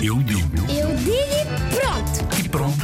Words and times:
Eu 0.00 0.14
digo. 0.22 0.56
Eu 0.70 0.94
digo 0.96 1.12
e 1.12 1.74
pronto. 1.74 2.38
E 2.38 2.48
pronto. 2.48 2.78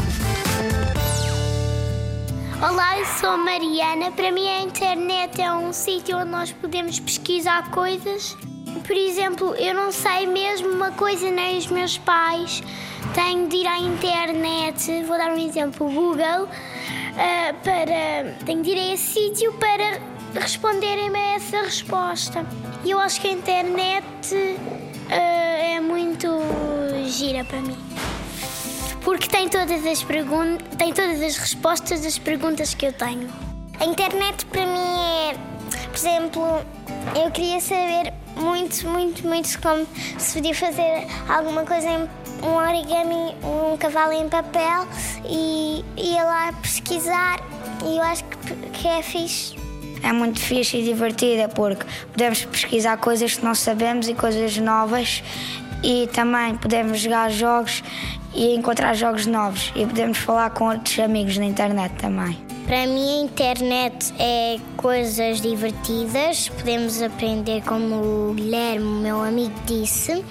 Olá, 2.60 2.99
eu 2.99 3.06
sou 3.06 3.31
a 3.31 3.36
Mariana. 3.36 4.10
Para 4.10 4.33
mim, 4.33 4.49
a 4.49 4.60
internet 4.63 5.40
é 5.40 5.52
um 5.52 5.72
sítio 5.72 6.18
onde 6.18 6.31
nós 6.31 6.50
podemos 6.50 6.99
pesquisar 6.99 7.70
coisas. 7.70 8.36
Por 8.84 8.96
exemplo, 8.96 9.54
eu 9.54 9.72
não 9.74 9.92
sei 9.92 10.27
mesmo 10.27 10.70
uma 10.70 10.90
coisa, 10.90 11.30
nem 11.30 11.56
os 11.56 11.68
meus 11.68 11.96
pais. 11.98 12.61
Tenho 13.14 13.48
de 13.48 13.58
ir 13.58 13.66
à 13.68 13.78
internet, 13.78 15.04
vou 15.04 15.16
dar 15.16 15.30
um 15.30 15.38
exemplo, 15.38 15.88
Google, 15.88 16.48
ah, 17.16 17.54
para. 17.62 18.34
Tenho 18.44 18.60
de 18.60 18.70
ir 18.70 18.78
a 18.78 18.94
esse 18.94 19.12
sítio 19.12 19.52
para 19.52 20.00
responderem-me 20.34 21.18
a 21.18 21.34
essa 21.36 21.62
resposta. 21.62 22.44
Eu 22.84 22.98
acho 22.98 23.20
que 23.20 23.28
a 23.28 23.32
internet 23.32 24.04
para 27.44 27.61
mim. 27.61 27.79
Porque 29.03 29.29
tem 29.29 29.48
todas 29.48 29.84
as 29.84 30.03
perguntas, 30.03 30.66
tem 30.76 30.93
todas 30.93 31.21
as 31.22 31.36
respostas 31.36 32.01
das 32.01 32.19
perguntas 32.19 32.75
que 32.75 32.87
eu 32.87 32.93
tenho. 32.93 33.29
A 33.79 33.84
internet 33.84 34.47
para 34.47 34.67
mim 34.67 35.30
é, 35.30 35.37
por 35.89 35.97
exemplo, 35.97 36.43
eu 37.15 37.30
queria 37.30 37.61
saber 37.61 38.12
muito, 38.37 38.89
muito, 38.89 39.27
muito 39.27 39.61
como 39.61 39.87
se 40.19 40.34
podia 40.34 40.55
fazer 40.55 41.07
alguma 41.29 41.65
coisa 41.65 41.89
em 41.89 42.09
um 42.43 42.55
origami, 42.57 43.34
um 43.43 43.77
cavalo 43.77 44.12
em 44.12 44.29
papel 44.29 44.87
e 45.25 45.84
ia 45.97 46.25
lá 46.25 46.53
pesquisar 46.55 47.41
e 47.84 47.97
eu 47.97 48.03
acho 48.03 48.25
que, 48.25 48.55
que 48.70 48.89
é 48.89 49.03
fixe. 49.03 49.64
É 50.05 50.13
muito 50.13 50.39
fixe 50.39 50.77
e 50.77 50.85
divertida 50.85 51.49
porque 51.49 51.87
podemos 52.12 52.45
pesquisar 52.45 52.99
coisas 52.99 53.37
que 53.37 53.45
não 53.45 53.55
sabemos 53.55 54.07
e 54.07 54.15
coisas 54.15 54.59
novas 54.59 55.23
e 55.83 56.07
também 56.12 56.55
podemos 56.57 57.01
jogar 57.01 57.31
jogos 57.31 57.83
e 58.34 58.55
encontrar 58.55 58.95
jogos 58.95 59.25
novos 59.25 59.73
e 59.75 59.87
podemos 59.87 60.19
falar 60.19 60.51
com 60.51 60.69
outros 60.69 60.98
amigos 60.98 61.39
na 61.39 61.47
internet 61.47 61.95
também. 61.95 62.37
Para 62.67 62.87
mim, 62.87 63.20
a 63.20 63.25
internet 63.25 64.12
é 64.19 64.59
coisas 64.77 65.41
divertidas, 65.41 66.50
podemos 66.50 67.00
aprender, 67.00 67.62
como 67.62 67.95
o 68.31 68.34
Guilherme, 68.34 69.03
meu 69.03 69.23
amigo, 69.23 69.55
disse, 69.67 70.23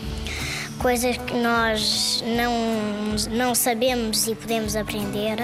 coisas 0.79 1.17
que 1.17 1.35
nós 1.35 2.23
não, 2.35 3.35
não 3.35 3.55
sabemos 3.55 4.27
e 4.27 4.35
podemos 4.35 4.75
aprender. 4.75 5.37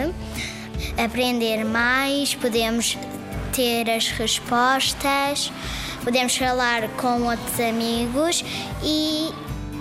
Aprender 0.97 1.63
mais, 1.63 2.35
podemos 2.35 2.97
ter 3.51 3.89
as 3.89 4.07
respostas, 4.09 5.51
podemos 6.03 6.35
falar 6.35 6.87
com 6.97 7.23
outros 7.23 7.59
amigos 7.59 8.43
e 8.83 9.29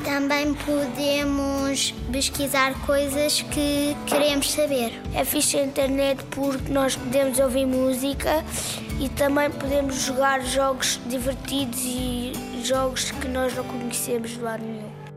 também 0.05 0.55
podemos 0.55 1.93
pesquisar 2.11 2.75
coisas 2.87 3.43
que 3.43 3.97
queremos 4.07 4.51
saber. 4.51 4.93
É 5.15 5.25
fixe 5.25 5.59
a 5.59 5.65
internet 5.65 6.23
porque 6.31 6.73
nós 6.73 6.97
podemos 6.97 7.39
ouvir 7.39 7.67
música 7.67 8.45
e 9.01 9.09
também 9.11 9.51
podemos 9.51 10.03
jogar 10.03 10.41
jogos 10.43 11.01
divertidos 11.07 11.81
e 11.85 12.33
jogos 12.65 13.11
que 13.11 13.29
nós 13.29 13.55
não 13.55 13.65
conhecemos 13.65 14.31
de 14.31 14.41
lado 14.41 14.65
nenhum. 14.65 15.08